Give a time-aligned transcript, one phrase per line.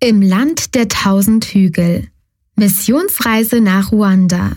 [0.00, 2.06] Im Land der tausend Hügel.
[2.54, 4.56] Missionsreise nach Ruanda.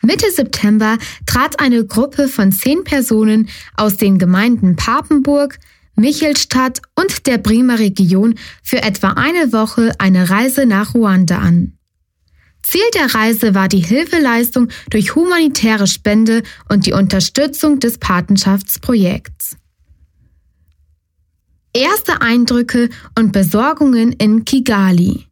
[0.00, 5.58] Mitte September trat eine Gruppe von zehn Personen aus den Gemeinden Papenburg,
[5.96, 11.76] Michelstadt und der Bremer Region für etwa eine Woche eine Reise nach Ruanda an.
[12.62, 19.58] Ziel der Reise war die Hilfeleistung durch humanitäre Spende und die Unterstützung des Patenschaftsprojekts.
[21.74, 25.26] Erste Eindrücke und Besorgungen in Kigali.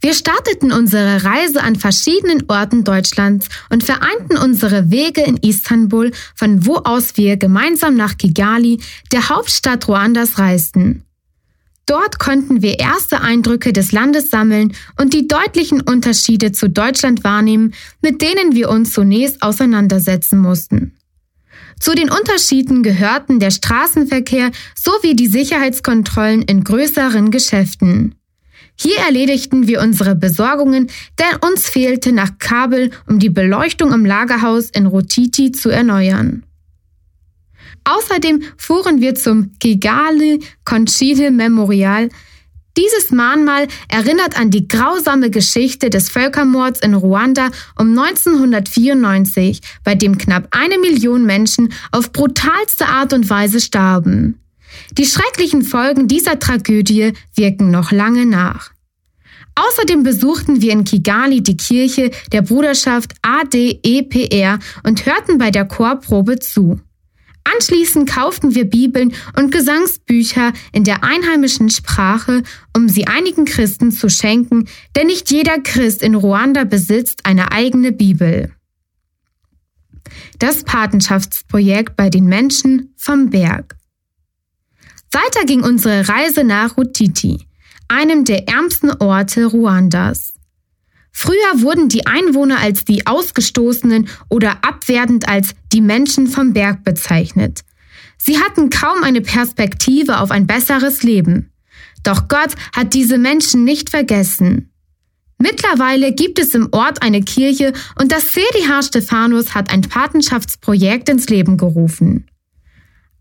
[0.00, 6.66] Wir starteten unsere Reise an verschiedenen Orten Deutschlands und vereinten unsere Wege in Istanbul, von
[6.66, 11.02] wo aus wir gemeinsam nach Kigali, der Hauptstadt Ruandas, reisten.
[11.86, 17.74] Dort konnten wir erste Eindrücke des Landes sammeln und die deutlichen Unterschiede zu Deutschland wahrnehmen,
[18.02, 20.95] mit denen wir uns zunächst auseinandersetzen mussten.
[21.78, 28.14] Zu den Unterschieden gehörten der Straßenverkehr sowie die Sicherheitskontrollen in größeren Geschäften.
[28.78, 34.70] Hier erledigten wir unsere Besorgungen, denn uns fehlte nach Kabel, um die Beleuchtung im Lagerhaus
[34.70, 36.44] in Rotiti zu erneuern.
[37.84, 42.10] Außerdem fuhren wir zum Kigali Conchile Memorial,
[42.76, 50.18] dieses Mahnmal erinnert an die grausame Geschichte des Völkermords in Ruanda um 1994, bei dem
[50.18, 54.40] knapp eine Million Menschen auf brutalste Art und Weise starben.
[54.98, 58.70] Die schrecklichen Folgen dieser Tragödie wirken noch lange nach.
[59.54, 66.38] Außerdem besuchten wir in Kigali die Kirche der Bruderschaft ADEPR und hörten bei der Chorprobe
[66.38, 66.80] zu.
[67.54, 72.42] Anschließend kauften wir Bibeln und Gesangsbücher in der einheimischen Sprache,
[72.74, 77.92] um sie einigen Christen zu schenken, denn nicht jeder Christ in Ruanda besitzt eine eigene
[77.92, 78.52] Bibel.
[80.38, 83.76] Das Patenschaftsprojekt bei den Menschen vom Berg.
[85.12, 87.46] Weiter ging unsere Reise nach Rutiti,
[87.88, 90.35] einem der ärmsten Orte Ruandas.
[91.18, 97.62] Früher wurden die Einwohner als die Ausgestoßenen oder abwertend als die Menschen vom Berg bezeichnet.
[98.18, 101.52] Sie hatten kaum eine Perspektive auf ein besseres Leben.
[102.02, 104.70] Doch Gott hat diese Menschen nicht vergessen.
[105.38, 111.30] Mittlerweile gibt es im Ort eine Kirche und das CDH Stephanus hat ein Patenschaftsprojekt ins
[111.30, 112.26] Leben gerufen.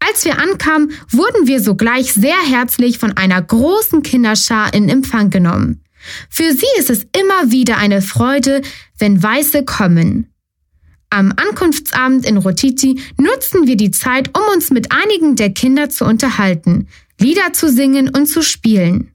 [0.06, 5.85] Als wir ankamen, wurden wir sogleich sehr herzlich von einer großen Kinderschar in Empfang genommen.
[6.30, 8.62] Für sie ist es immer wieder eine Freude,
[8.98, 10.32] wenn Weiße kommen.
[11.10, 16.06] Am Ankunftsabend in Rotiti nutzten wir die Zeit, um uns mit einigen der Kinder zu
[16.06, 16.88] unterhalten,
[17.20, 19.12] Lieder zu singen und zu spielen.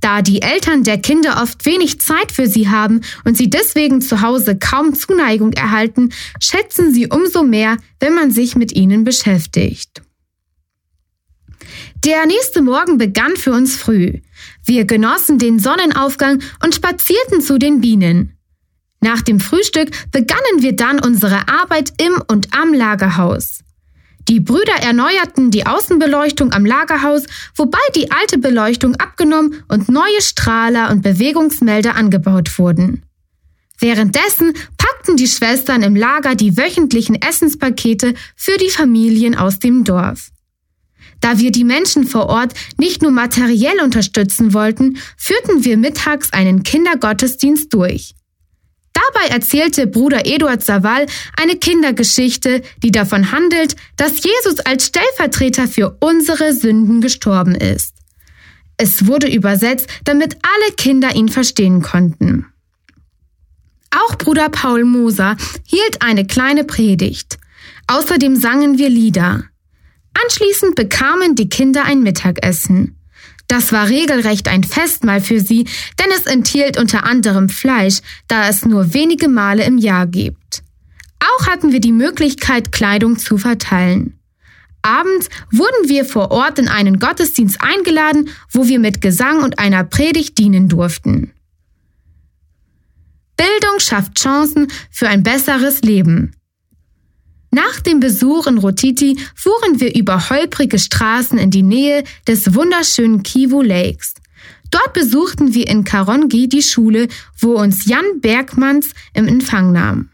[0.00, 4.22] Da die Eltern der Kinder oft wenig Zeit für sie haben und sie deswegen zu
[4.22, 10.02] Hause kaum Zuneigung erhalten, schätzen sie umso mehr, wenn man sich mit ihnen beschäftigt.
[12.04, 14.20] Der nächste Morgen begann für uns früh.
[14.68, 18.36] Wir genossen den Sonnenaufgang und spazierten zu den Bienen.
[19.00, 23.60] Nach dem Frühstück begannen wir dann unsere Arbeit im und am Lagerhaus.
[24.28, 27.22] Die Brüder erneuerten die Außenbeleuchtung am Lagerhaus,
[27.56, 33.04] wobei die alte Beleuchtung abgenommen und neue Strahler und Bewegungsmelder angebaut wurden.
[33.78, 40.30] Währenddessen packten die Schwestern im Lager die wöchentlichen Essenspakete für die Familien aus dem Dorf.
[41.20, 46.62] Da wir die Menschen vor Ort nicht nur materiell unterstützen wollten, führten wir mittags einen
[46.62, 48.14] Kindergottesdienst durch.
[48.92, 51.06] Dabei erzählte Bruder Eduard Saval
[51.40, 57.94] eine Kindergeschichte, die davon handelt, dass Jesus als Stellvertreter für unsere Sünden gestorben ist.
[58.76, 62.46] Es wurde übersetzt, damit alle Kinder ihn verstehen konnten.
[63.90, 67.38] Auch Bruder Paul Moser hielt eine kleine Predigt.
[67.86, 69.44] Außerdem sangen wir Lieder.
[70.24, 72.96] Anschließend bekamen die Kinder ein Mittagessen.
[73.46, 75.64] Das war regelrecht ein Festmahl für sie,
[75.98, 80.62] denn es enthielt unter anderem Fleisch, da es nur wenige Male im Jahr gibt.
[81.18, 84.18] Auch hatten wir die Möglichkeit, Kleidung zu verteilen.
[84.82, 89.82] Abends wurden wir vor Ort in einen Gottesdienst eingeladen, wo wir mit Gesang und einer
[89.82, 91.32] Predigt dienen durften.
[93.36, 96.32] Bildung schafft Chancen für ein besseres Leben.
[97.58, 103.24] Nach dem Besuch in Rotiti fuhren wir über holprige Straßen in die Nähe des wunderschönen
[103.24, 104.14] Kivu Lakes.
[104.70, 107.08] Dort besuchten wir in Karongi die Schule,
[107.40, 110.10] wo uns Jan Bergmanns im Empfang nahm.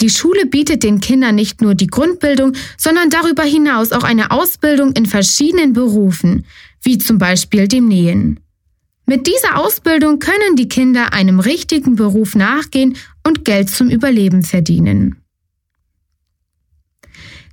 [0.00, 4.92] Die Schule bietet den Kindern nicht nur die Grundbildung, sondern darüber hinaus auch eine Ausbildung
[4.92, 6.46] in verschiedenen Berufen,
[6.80, 8.40] wie zum Beispiel dem Nähen.
[9.04, 15.16] Mit dieser Ausbildung können die Kinder einem richtigen Beruf nachgehen und Geld zum Überleben verdienen.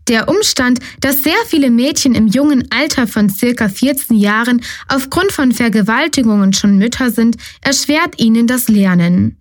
[0.10, 5.54] Der Umstand, dass sehr viele Mädchen im jungen Alter von circa 14 Jahren aufgrund von
[5.54, 9.38] Vergewaltigungen schon Mütter sind, erschwert ihnen das Lernen.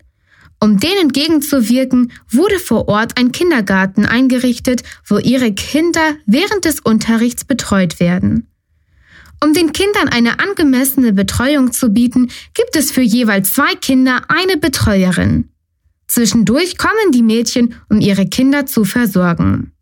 [0.61, 7.43] Um denen entgegenzuwirken, wurde vor Ort ein Kindergarten eingerichtet, wo ihre Kinder während des Unterrichts
[7.43, 8.47] betreut werden.
[9.43, 14.55] Um den Kindern eine angemessene Betreuung zu bieten, gibt es für jeweils zwei Kinder eine
[14.55, 15.49] Betreuerin.
[16.07, 19.72] Zwischendurch kommen die Mädchen, um ihre Kinder zu versorgen.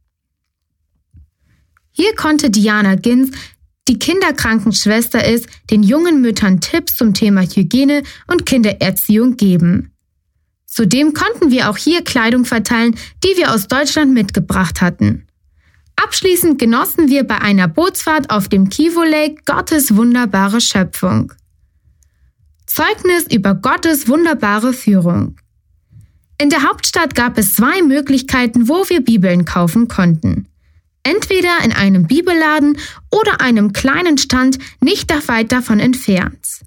[2.01, 3.29] Hier konnte Diana Gins,
[3.87, 9.93] die Kinderkrankenschwester ist, den jungen Müttern Tipps zum Thema Hygiene und Kindererziehung geben.
[10.65, 15.27] Zudem konnten wir auch hier Kleidung verteilen, die wir aus Deutschland mitgebracht hatten.
[15.95, 21.31] Abschließend genossen wir bei einer Bootsfahrt auf dem Kivo Lake Gottes wunderbare Schöpfung.
[22.65, 25.35] Zeugnis über Gottes wunderbare Führung.
[26.41, 30.47] In der Hauptstadt gab es zwei Möglichkeiten, wo wir Bibeln kaufen konnten.
[31.03, 32.77] Entweder in einem Bibelladen
[33.09, 36.61] oder einem kleinen Stand nicht weit davon entfernt.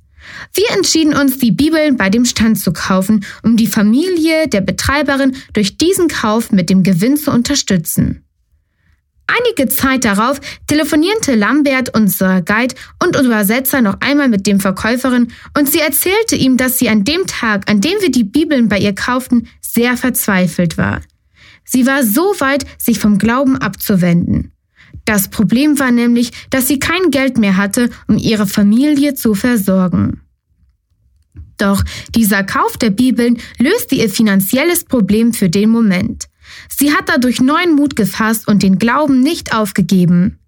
[0.52, 5.36] Wir entschieden uns, die Bibeln bei dem Stand zu kaufen, um die Familie der Betreiberin
[5.52, 8.24] durch diesen Kauf mit dem Gewinn zu unterstützen.
[9.26, 15.70] Einige Zeit darauf telefonierte Lambert, unser Guide und Übersetzer, noch einmal mit dem Verkäuferin und
[15.70, 18.94] sie erzählte ihm, dass sie an dem Tag, an dem wir die Bibeln bei ihr
[18.94, 21.00] kauften, sehr verzweifelt war.
[21.64, 24.52] Sie war so weit, sich vom Glauben abzuwenden.
[25.04, 30.20] Das Problem war nämlich, dass sie kein Geld mehr hatte, um ihre Familie zu versorgen.
[31.58, 31.84] Doch
[32.14, 36.28] dieser Kauf der Bibeln löste ihr finanzielles Problem für den Moment.
[36.68, 40.38] Sie hat dadurch neuen Mut gefasst und den Glauben nicht aufgegeben.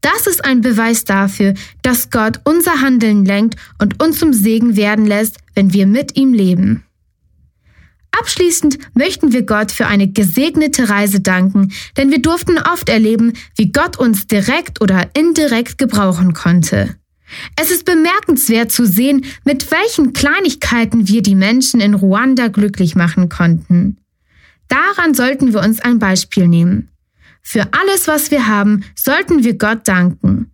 [0.00, 5.04] Das ist ein Beweis dafür, dass Gott unser Handeln lenkt und uns zum Segen werden
[5.04, 6.85] lässt, wenn wir mit ihm leben.
[8.20, 13.72] Abschließend möchten wir Gott für eine gesegnete Reise danken, denn wir durften oft erleben, wie
[13.72, 16.96] Gott uns direkt oder indirekt gebrauchen konnte.
[17.60, 23.28] Es ist bemerkenswert zu sehen, mit welchen Kleinigkeiten wir die Menschen in Ruanda glücklich machen
[23.28, 23.98] konnten.
[24.68, 26.88] Daran sollten wir uns ein Beispiel nehmen.
[27.42, 30.50] Für alles, was wir haben, sollten wir Gott danken.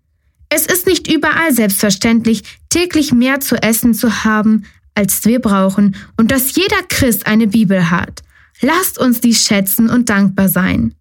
[0.49, 4.65] Es ist nicht überall selbstverständlich, täglich mehr zu essen zu haben,
[4.95, 8.23] als wir brauchen und dass jeder Christ eine Bibel hat.
[8.61, 10.95] Lasst uns dies schätzen und dankbar sein.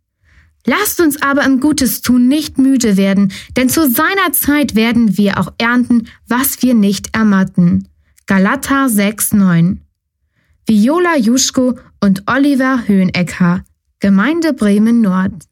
[0.66, 5.40] Lasst uns aber im Gutes tun nicht müde werden, denn zu seiner Zeit werden wir
[5.40, 7.88] auch ernten, was wir nicht ermatten.
[8.28, 9.78] Galater 6,9
[10.68, 13.64] Viola Juschko und Oliver Höhenecker,
[14.00, 15.51] Gemeinde Bremen Nord.